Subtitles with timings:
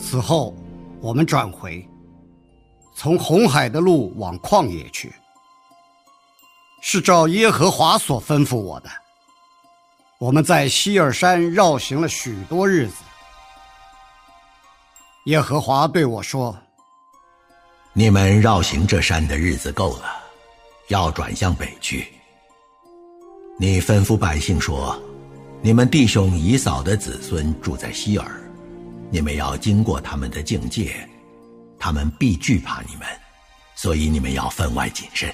[0.00, 0.54] 此后，
[1.00, 1.86] 我们转回，
[2.94, 5.12] 从红海的路往旷野去。
[6.80, 8.88] 是照耶和华所吩咐我的。
[10.18, 12.94] 我们在希尔山绕行了许多日子。
[15.26, 16.56] 耶和华对我说
[17.92, 20.04] ：“你们绕行这山的日子够了，
[20.88, 22.06] 要转向北去。
[23.58, 24.96] 你吩咐百姓说：
[25.60, 28.40] 你们弟兄以扫的子孙住在希尔，
[29.10, 30.94] 你们要经过他们的境界，
[31.78, 33.06] 他们必惧怕你们，
[33.74, 35.32] 所以你们要分外谨慎。”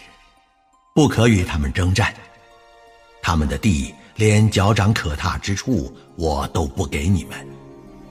[0.94, 2.14] 不可与他们征战，
[3.20, 7.36] 他们的地连脚掌可踏之处，我都不给你们，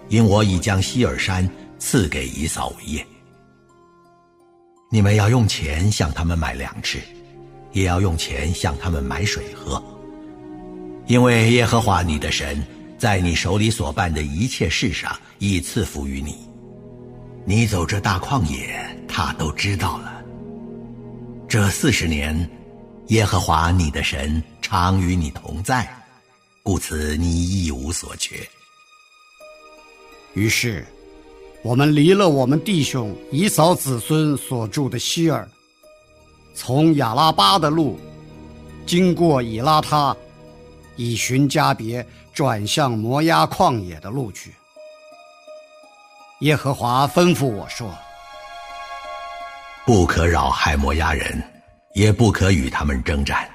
[0.10, 3.08] 因我已将希尔山赐给以扫为业。
[4.92, 7.02] 你们要用钱向他们买粮吃，
[7.72, 9.82] 也要用钱向他们买水喝，
[11.08, 12.62] 因为耶和华你的神
[13.04, 16.38] 在你手里所办的一切事上已赐福于你。
[17.44, 20.24] 你走这大旷野，他都知道了。
[21.46, 22.50] 这四十年。
[23.08, 25.86] 耶和华你的神常与你同在，
[26.64, 28.38] 故此你一无所缺。
[30.34, 30.86] 于是，
[31.62, 35.46] 我们离了我们弟兄以扫子孙所住的希尔，
[36.56, 38.00] 从亚拉巴的路，
[38.86, 40.16] 经过以拉他，
[40.96, 44.54] 以寻家别，转向摩押旷野的路去。
[46.40, 47.90] 耶和华吩咐我说
[49.86, 51.42] ：“不可扰害摩押人。”
[51.94, 53.48] 也不可与他们征战，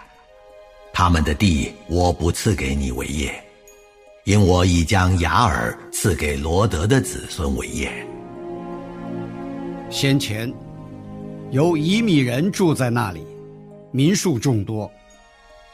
[0.93, 3.35] 他们的地我不赐给你为业，
[4.23, 7.91] 因我已将雅尔赐给罗德的子孙为业。
[9.91, 10.55] 先前
[11.51, 13.27] 有以米人住在那里，
[13.91, 14.89] 民数众多，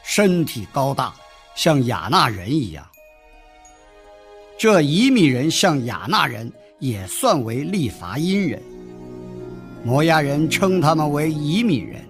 [0.02, 1.14] 身体高大，
[1.54, 2.84] 像亚纳人一样。
[4.58, 8.62] 这以米人像亚纳人，也算为利伐因人。
[9.84, 12.02] 摩押人称他们为以米人。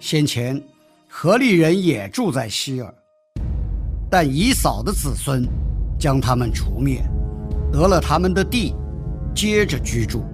[0.00, 0.60] 先前，
[1.08, 2.94] 何利人也住在希尔，
[4.10, 5.46] 但以扫的子孙
[5.98, 7.02] 将他们除灭，
[7.72, 8.74] 得了他们的地，
[9.34, 10.24] 接着居住。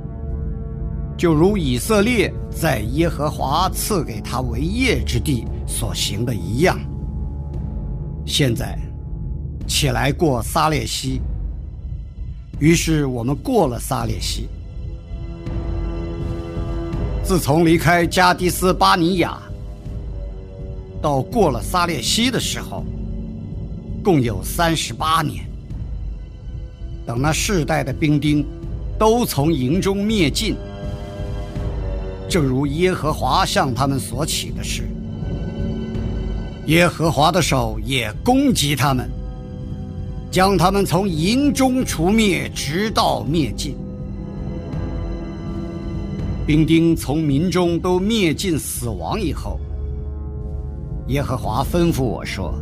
[1.18, 6.80] 就如以色列在耶和华赐给他为业之地所行的一样。
[8.26, 8.78] 现在，
[9.66, 11.20] 起来过撒列西。
[12.58, 14.48] 于是我们过了撒列西。
[17.22, 19.38] 自从离开加迪斯巴尼亚。
[21.02, 22.84] 到过了撒列西的时候，
[24.04, 25.48] 共有三十八年。
[27.06, 28.44] 等那世代的兵丁
[28.98, 30.56] 都从营中灭尽，
[32.28, 34.86] 正如耶和华向他们所起的事，
[36.70, 39.10] 耶和华的手也攻击他们，
[40.30, 43.74] 将他们从营中除灭，直到灭尽。
[46.46, 49.58] 兵丁从民中都灭尽死亡以后。
[51.08, 52.54] 耶和华吩咐我说：“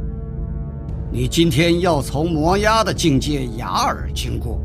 [1.13, 4.59] 你今天要从摩押的境界雅尔经过，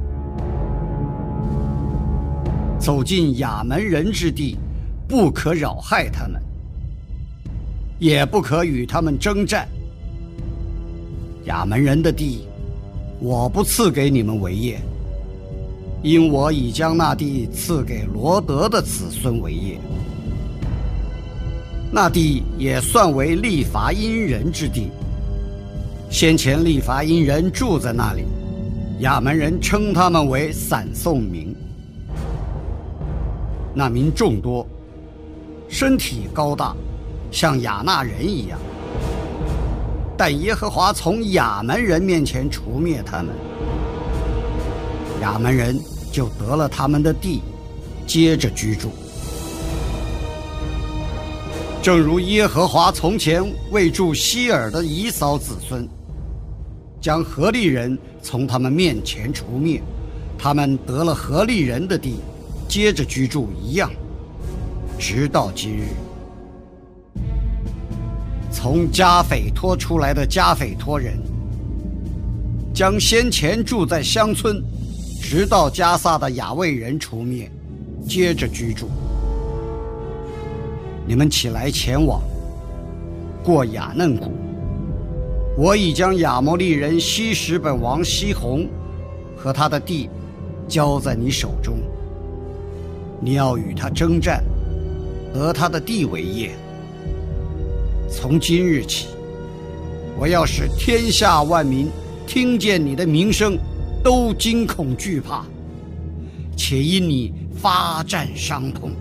[2.80, 4.58] 走进亚门人之地，
[5.06, 6.42] 不可扰害他们，
[8.04, 9.66] 也不可与他们征战。
[11.46, 12.46] 亚门人的地，
[13.22, 14.78] 我不赐给你们为业，
[16.02, 19.80] 因我已将那地赐给罗德的子孙为业。”
[21.96, 24.90] 那地也算为利伐因人之地。
[26.10, 28.26] 先前利伐因人住在那里，
[29.00, 31.56] 亚门人称他们为散送民。
[33.74, 34.68] 那民众多，
[35.70, 36.76] 身体高大，
[37.34, 38.58] 像亚纳人一样。
[40.16, 43.36] 但耶和华从亚门人面前除灭他们。
[45.20, 45.78] 亚门人
[46.12, 47.42] 就得了他们的地，
[48.06, 48.92] 接着居住。
[51.82, 55.88] 正如耶和华从前为住希尔的以扫子孙，
[57.02, 59.82] 将何利人从他们面前除灭，
[60.38, 62.20] 他们得了何利人的地，
[62.70, 63.92] 接着居住一样，
[65.00, 65.88] 直到今日。
[68.64, 71.20] 从加斐托出来的加斐托人，
[72.74, 74.64] 将先前住在乡村，
[75.22, 77.52] 直到加萨的雅卫人除灭，
[78.08, 78.88] 接着居住。
[81.06, 82.22] 你们起来前往，
[83.44, 84.32] 过雅嫩谷。
[85.58, 88.66] 我已将亚摩利人西什本王西宏
[89.36, 90.10] 和他的地
[90.70, 91.76] 交在你手中。
[93.20, 94.42] 你要与他征战，
[95.34, 96.56] 得他的地为业。
[98.16, 99.08] 从今日起，
[100.20, 101.90] 我要使天下万民
[102.28, 103.58] 听见你的名声，
[104.04, 105.44] 都惊恐惧怕，
[106.56, 108.92] 且因你发战伤痛。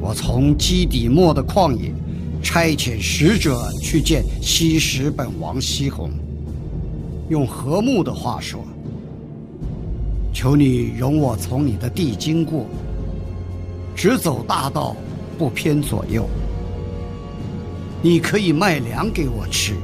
[0.00, 1.92] 我从基底末的旷野
[2.40, 6.08] 差遣使者去见西什本王西宏，
[7.28, 8.64] 用和睦的话说
[10.32, 12.64] ：“求你容我从你的地经过，
[13.94, 14.94] 直走大道，
[15.34, 16.26] 不偏左右。
[18.00, 19.74] 你可以卖粮给我吃，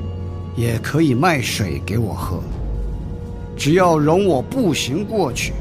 [0.56, 2.40] 也可以卖水给我喝，
[3.56, 5.52] 只要容我步行过去。”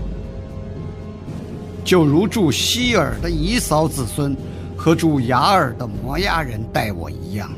[1.85, 4.35] 就如住希尔的姨嫂子孙
[4.77, 7.49] 和住雅尔的摩押人待我一样。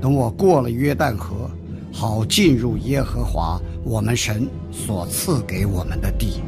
[0.00, 1.48] 等我过了约旦河，
[1.92, 6.42] 好进入耶和华我们神所赐给我们的地。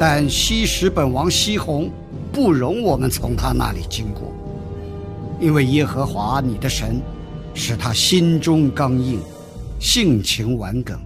[0.00, 1.90] 但西什本王西宏
[2.32, 4.32] 不容我们从他那里经过，
[5.38, 6.98] 因为耶和华你的神
[7.52, 9.20] 使他心中刚硬，
[9.78, 10.98] 性情顽梗。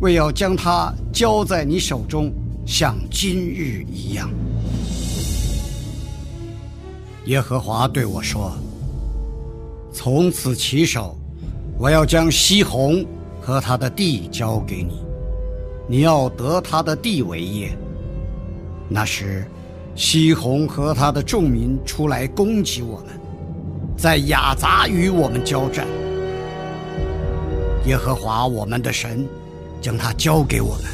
[0.00, 2.32] 为要将他交在你手中，
[2.64, 4.30] 像今日一样。
[7.26, 8.50] 耶和华对我说
[9.92, 11.14] ：“从此起手，
[11.78, 13.04] 我要将西宏
[13.42, 15.02] 和他的地交给你，
[15.92, 17.76] 你要得他的地为业。
[18.88, 19.44] 那时，
[19.94, 23.08] 西宏和他的众民出来攻击我们，
[23.94, 25.86] 在雅杂与我们交战。
[27.84, 29.28] 耶和华我们的神。”
[29.82, 30.84] 将他交给我们，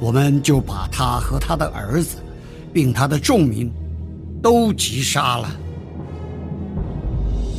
[0.00, 2.16] 我们就把他和他的儿子，
[2.72, 3.70] 并他的众民，
[4.42, 5.48] 都击杀了。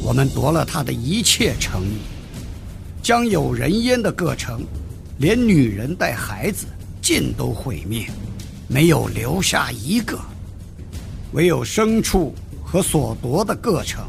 [0.04, 2.00] 我们夺了他的一切城邑，
[3.02, 4.60] 将有人烟的各城，
[5.18, 6.66] 连女人带孩子
[7.02, 8.06] 尽都毁灭，
[8.68, 10.20] 没有留下一个。
[11.32, 12.34] 唯有牲畜
[12.64, 14.06] 和所夺的各城，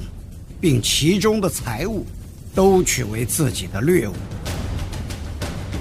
[0.61, 2.05] 并其中的财物，
[2.55, 4.15] 都取为自己的掠物。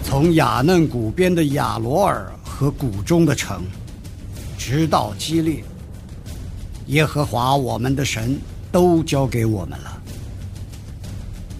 [0.04, 3.64] 从雅嫩谷边的雅罗尔和谷中的城，
[4.60, 5.64] 直到基列，
[6.88, 8.40] 耶和华我们的神
[8.72, 9.95] 都交给我们了。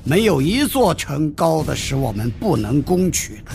[0.08, 3.52] 没有一座城高的使我们不能攻取的，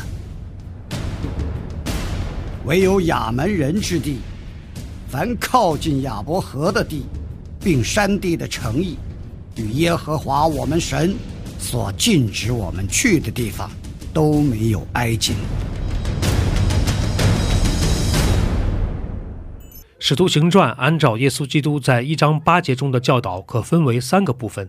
[2.65, 4.19] 唯有亚门人之地，
[5.09, 7.05] 凡靠近亚伯河的地，
[7.61, 8.99] 并山地的城邑，
[9.57, 11.15] 与耶和华我们神
[11.57, 13.71] 所禁止我们去的地方。
[14.13, 15.37] 都没有挨近。
[20.01, 24.69] 使徒行传按照耶稣基督在一章八节中的教导，可分为三个部分。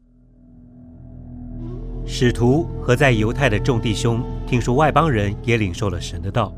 [2.05, 6.53] 使徒和在犹太的众弟兄听说外邦人也领受了神的道，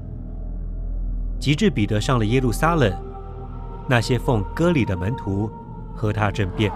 [1.40, 2.92] 及至彼得上了耶路撒冷，
[3.88, 5.52] 那些奉割礼的门徒
[5.94, 6.72] 和他争辩。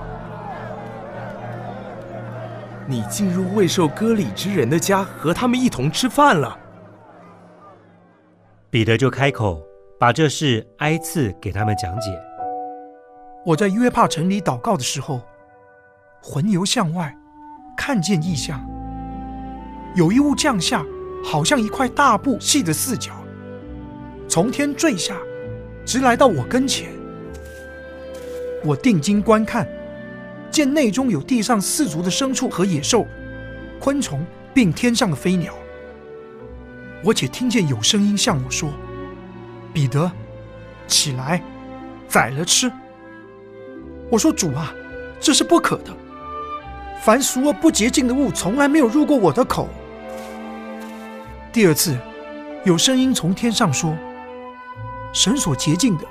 [2.85, 6.57] 你进入未受割礼之人的家，和他们一同吃饭了。
[8.69, 9.61] 彼得就开口，
[9.99, 12.11] 把这事挨次给他们讲解。
[13.45, 15.21] 我在约帕城里祷告的时候，
[16.21, 17.13] 魂游向外，
[17.87, 18.61] 看见异象，
[19.95, 20.85] 有一物降下，
[21.23, 23.13] 好像一块大布细的四角，
[24.27, 25.15] 从天坠下，
[25.85, 26.89] 直来到我跟前。
[28.61, 29.65] 我定睛观看。
[30.51, 33.07] 见内中有地上四足的牲畜和野兽、
[33.79, 34.19] 昆虫，
[34.53, 35.53] 并天上的飞鸟。
[37.05, 38.69] 我且听见有声音向我说
[39.71, 40.11] ：“彼得，
[40.87, 41.41] 起来，
[42.09, 42.69] 宰了吃。”
[44.11, 44.73] 我说：“主啊，
[45.21, 45.95] 这是不可的。
[47.01, 49.69] 凡俗而不洁净的物，从来没有入过我的口。”
[51.53, 51.97] 第二次，
[52.65, 53.97] 有声音从天上说
[55.13, 56.03] ：“神所洁净的，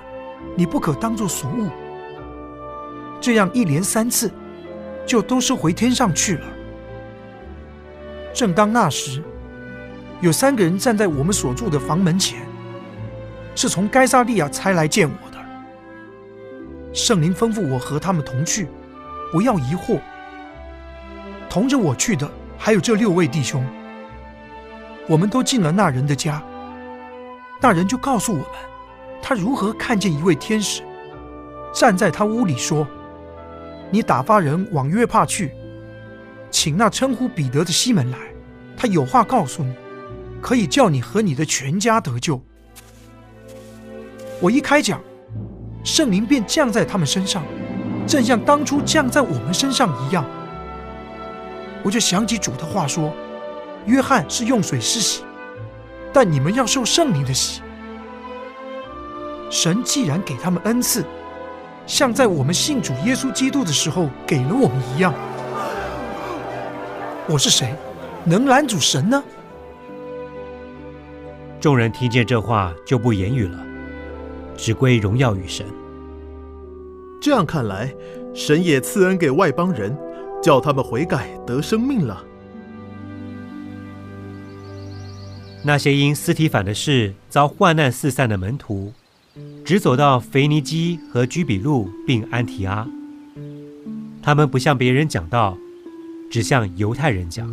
[0.57, 1.69] 你不可当作俗物。”
[3.21, 4.31] 这样一连三次，
[5.07, 6.47] 就都是回天上去了。
[8.33, 9.23] 正当那时，
[10.21, 12.41] 有三个人站在我们所住的房门前，
[13.55, 15.37] 是从该萨利亚差来见我的。
[16.93, 18.69] 圣灵吩咐我和他们同去，
[19.33, 20.01] 不要疑惑。
[21.57, 23.65] 同着我去的还有这六位弟兄。
[25.09, 26.43] 我们都进了那人的家，
[27.63, 28.49] 那人就告诉我们，
[29.23, 30.83] 他如何看见一位天使
[31.73, 32.87] 站在他屋里说。
[33.91, 35.51] 你打发人往约帕去，
[36.51, 38.19] 请那称呼彼得的西门来，
[38.77, 39.75] 他有话告诉你，
[40.43, 42.39] 可以叫你和你的全家得救。
[44.43, 45.01] 我一开讲，
[45.83, 47.43] 圣灵便降在他们身上，
[48.07, 50.23] 正像当初降在我们身上一样。
[51.87, 53.13] 我就想起主的话说
[53.87, 55.23] ：“约翰是用水施洗，
[56.13, 57.63] 但你们要受圣灵的洗。”
[59.49, 61.05] 神既然给他们恩赐。
[61.87, 65.15] 像在我们信主耶稣基督的时候给了我们一样。
[67.29, 67.73] 我是谁，
[68.25, 69.23] 能拦阻神呢？
[71.61, 73.65] 众人听见这话，就不言语了，
[74.57, 75.65] 只归荣耀与神。
[77.21, 77.95] 这样看来，
[78.35, 79.97] 神也赐恩给外邦人，
[80.47, 82.23] 叫他们悔改得生命了。
[85.65, 88.93] 那些因斯提反的事遭患难四散的门徒。
[89.65, 92.87] 只走到腓尼基和居比路，并安提阿。
[94.23, 95.59] 他们不向别人讲道，
[96.31, 97.53] 只向犹太人讲。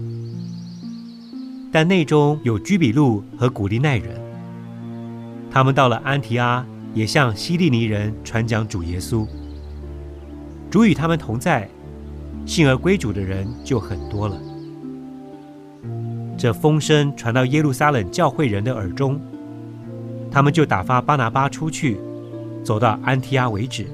[1.72, 4.22] 但内中有居比路和古利奈人。
[5.50, 9.28] 他们到了安提阿，也向希利尼人传讲主耶稣。
[10.70, 11.68] 主与他们同在，
[12.46, 14.40] 信而归主的人就很多了。
[16.38, 19.20] 这风声传到耶路撒冷教会人的耳中。
[20.30, 22.00] 他们就打发巴拿巴出去，
[22.64, 23.86] 走到安提阿为止。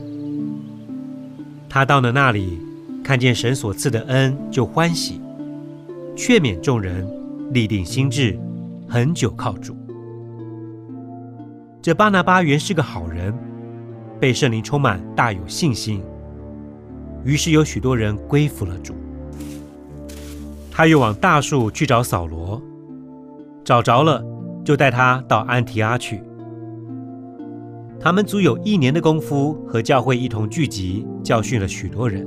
[1.67, 2.57] 他到了那里，
[3.03, 5.19] 看见神所赐的恩，就欢喜，
[6.15, 7.05] 劝勉众人，
[7.51, 8.39] 立定心志，
[8.87, 9.75] 很久靠主。
[11.81, 13.33] 这巴拿巴原是个好人，
[14.17, 16.01] 被圣灵充满，大有信心。
[17.23, 18.93] 于是有许多人归服了主。
[20.71, 22.61] 他又往大树去找扫罗，
[23.65, 24.23] 找着了，
[24.63, 26.21] 就带他到安提阿去。
[27.99, 32.25] 他们足有一年的功夫，和教会一同聚集，教训了许多人。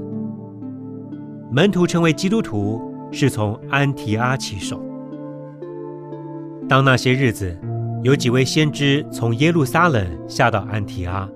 [1.50, 2.80] 门徒成为基督徒，
[3.10, 4.82] 是从安提阿起手。
[6.68, 7.58] 当那些日子，
[8.02, 11.26] 有几位先知从耶路撒冷下到安提阿，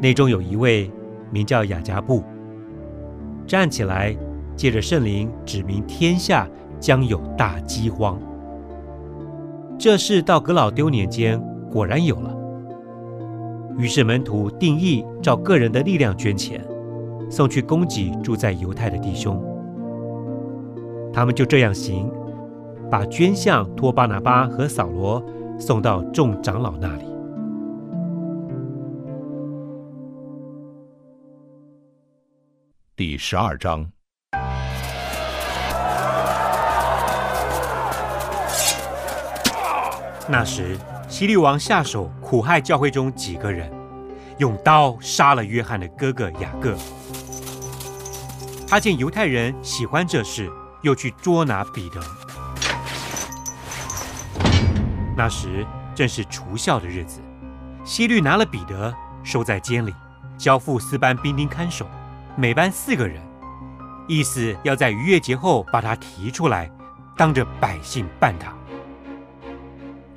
[0.00, 0.90] 内中有一位
[1.30, 2.22] 名叫雅加布，
[3.46, 4.16] 站起来，
[4.56, 8.18] 借着圣灵指明天下将有大饥荒。
[9.78, 12.36] 这事到格老丢年间，果然有了。
[13.78, 16.62] 于是门徒定义照个人的力量捐钱，
[17.30, 19.42] 送去供给住在犹太的弟兄。
[21.12, 22.10] 他们就这样行，
[22.90, 25.24] 把捐项托巴拿巴和扫罗
[25.58, 27.09] 送到众长老那里。
[33.00, 33.90] 第十二章。
[40.28, 40.78] 那时。
[41.08, 43.72] 希律王下手苦害教会中几个人，
[44.36, 46.76] 用刀杀了约翰的哥哥雅各。
[48.68, 50.50] 他见犹太人喜欢这事，
[50.82, 52.00] 又去捉拿彼得。
[55.16, 57.22] 那时正是除孝的日子，
[57.82, 59.94] 希律拿了彼得收在监里，
[60.36, 61.86] 交付四班兵丁看守，
[62.40, 63.20] 每班四个人，
[64.08, 66.70] 意思要在逾越节后把他提出来，
[67.14, 68.50] 当着百姓办他。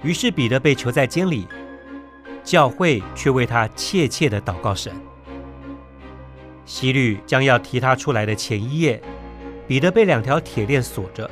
[0.03, 1.45] 于是彼得被囚在监里，
[2.41, 4.93] 教会却为他切切的祷告神。
[6.63, 9.03] 希律将要提他出来的前一夜，
[9.67, 11.29] 彼得被两条铁链锁着，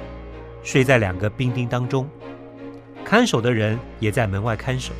[0.61, 2.05] 睡在两个兵丁当中，
[3.05, 4.91] 看守的人也在门外看守。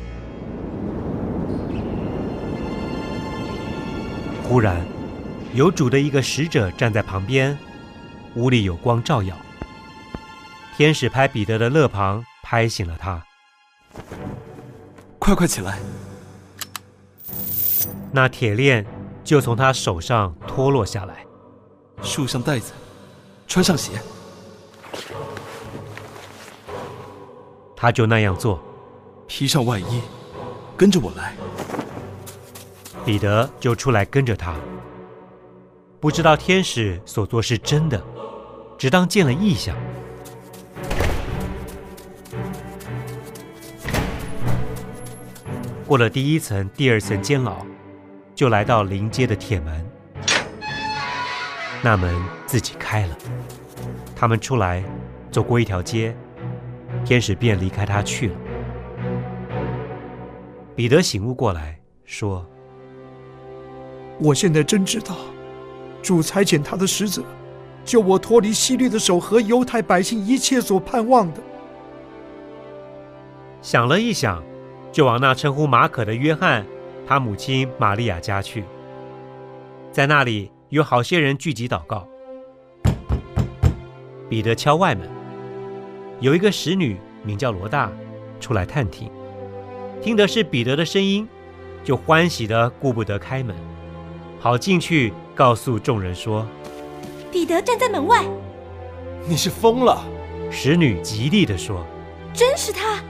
[4.42, 4.80] 忽然，
[5.54, 7.56] 有主的一个使者站在旁边，
[8.36, 9.36] 屋里有光照耀。
[10.76, 13.22] 天使拍彼得的肋旁，拍醒了他。
[15.18, 15.78] 快快起来！
[18.10, 18.84] 那铁链
[19.22, 21.26] 就从他手上脱落下来。
[22.02, 22.72] 束上带子，
[23.46, 23.92] 穿上鞋。
[27.76, 28.58] 他就那样做，
[29.26, 30.00] 披上外衣，
[30.78, 31.34] 跟着我来。
[33.04, 34.54] 彼得就出来跟着他。
[36.02, 38.02] 不知道天使所做是真的，
[38.76, 39.76] 只当见了异象。
[45.86, 47.64] 过了第一层、第二层监牢，
[48.34, 49.88] 就来到临街的铁门。
[51.80, 52.12] 那门
[52.46, 53.16] 自己开了，
[54.16, 54.82] 他们出来，
[55.30, 56.16] 走过一条街，
[57.04, 58.36] 天使便离开他去了。
[60.74, 62.44] 彼得醒悟过来，说
[64.18, 65.14] ：“我现在真知道，
[66.02, 67.22] 主差遣他的使者，
[67.84, 71.40] 救我脱离希律的手和犹太百姓一切所盼望的。”
[73.62, 74.42] 想了一想，
[74.90, 76.66] 就往那称呼马可的约翰，
[77.06, 78.64] 他母亲玛利亚家去，
[79.92, 80.50] 在那里。
[80.72, 82.08] 有好些人聚集祷告。
[84.26, 85.06] 彼得敲外门，
[86.18, 87.92] 有一个使女名叫罗大，
[88.40, 89.10] 出来探听，
[90.00, 91.28] 听的是彼得的声音，
[91.84, 93.54] 就欢喜的顾不得开门，
[94.40, 95.12] 好进去
[95.42, 96.46] 告诉众人说
[97.32, 98.24] ：“彼得站在门外。”
[99.26, 100.00] 你是疯了！
[100.52, 101.84] 使女极力地说
[102.32, 103.02] ：“真是他，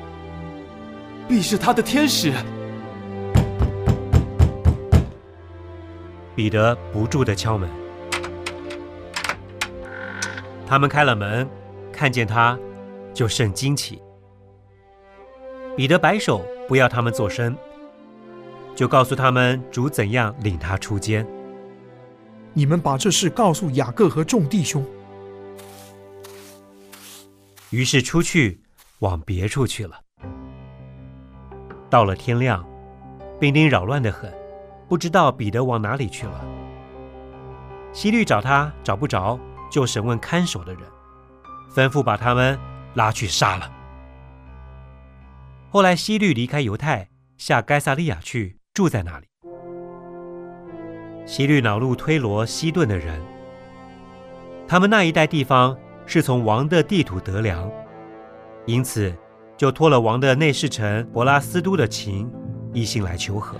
[1.29, 2.33] 必是他的天使。”
[6.35, 7.69] 彼得不住的敲门，
[10.67, 11.47] 他们开了门，
[11.93, 12.59] 看见他，
[13.12, 14.01] 就甚惊奇。
[15.77, 17.55] 彼得摆手不要他们作声，
[18.75, 21.27] 就告诉他们主怎样领他出监。
[22.54, 24.85] 你们把这事告诉雅各和众弟兄。
[27.70, 28.61] 于是出去
[28.98, 30.00] 往别处去了。
[31.88, 32.66] 到了天亮，
[33.40, 34.33] 兵丁扰乱的很。
[34.88, 36.44] 不知道彼得往哪里去了。
[37.94, 40.83] 西律找他找不着，就审问看守的人，
[41.74, 42.59] 吩咐把他们
[42.92, 43.72] 拉去杀了。
[45.70, 49.29] 后来西律离开犹太，下该萨利亚去，住在那里。
[51.24, 53.20] 希律恼怒推罗、西顿的人，
[54.66, 57.70] 他们那一带地方是从王的地土得粮，
[58.66, 59.14] 因此
[59.56, 62.30] 就托了王的内侍臣伯拉斯都的情，
[62.72, 63.56] 一心来求和。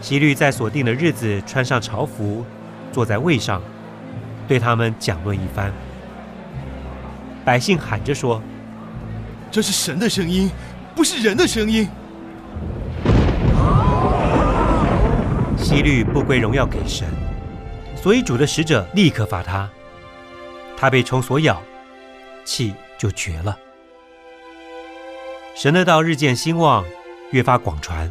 [0.00, 2.44] 希律在所定的日子穿上朝服，
[2.90, 3.62] 坐在位上，
[4.48, 5.72] 对他们讲论一番。
[7.44, 8.42] 百姓喊着说
[9.50, 10.50] ：“这是神的声音，
[10.96, 11.88] 不是人的声音。”
[15.70, 17.06] 希律不归荣耀给神，
[17.94, 19.70] 所以主的使者立刻罚他。
[20.76, 21.62] 他被虫所咬，
[22.44, 23.56] 气就绝了。
[25.54, 26.84] 神的道日渐兴旺，
[27.30, 28.10] 越发广传。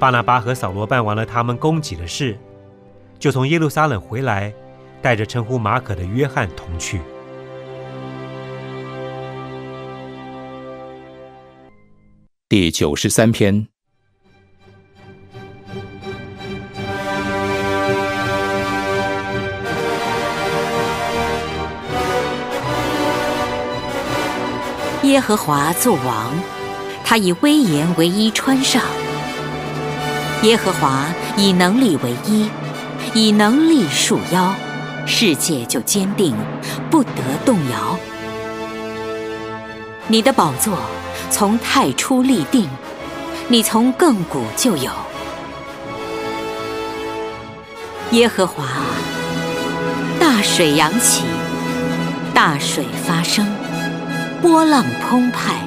[0.00, 2.38] 巴拿巴和扫罗办完了他们供给的事，
[3.18, 4.54] 就从耶路撒冷回来，
[5.02, 6.98] 带着称呼马可的约翰同去。
[12.48, 13.71] 第九十三篇。
[25.12, 26.32] 耶和华作王，
[27.04, 28.80] 他以威严为衣穿上。
[30.40, 31.04] 耶和华
[31.36, 32.48] 以能力为衣，
[33.12, 34.54] 以能力束腰，
[35.04, 36.34] 世界就坚定，
[36.90, 37.10] 不得
[37.44, 37.98] 动摇。
[40.08, 40.78] 你的宝座
[41.28, 42.66] 从太初立定，
[43.48, 44.90] 你从亘古就有。
[48.12, 48.64] 耶和华，
[50.18, 51.22] 大水扬起，
[52.32, 53.46] 大水发生，
[54.42, 55.66] 波浪澎湃。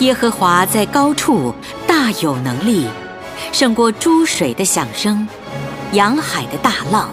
[0.00, 1.54] 耶和华在高处。
[1.86, 2.86] 大有能力，
[3.52, 5.26] 胜过诸水的响声，
[5.92, 7.12] 洋海的大浪。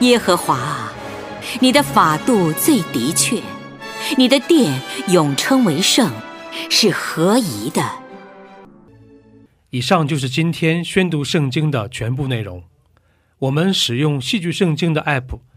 [0.00, 0.92] 耶和华啊，
[1.60, 3.40] 你的法度最的确，
[4.16, 6.10] 你的殿永称为圣，
[6.68, 7.82] 是何宜的。
[9.70, 12.64] 以上就是今天宣读圣经的全部内容。
[13.38, 15.38] 我们使用戏剧圣经的 App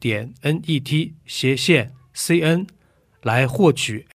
[0.00, 2.66] 点 N E T 斜线 C N
[3.22, 4.06] 来获取